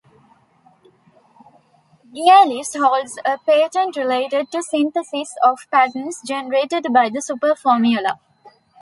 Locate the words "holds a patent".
2.75-3.95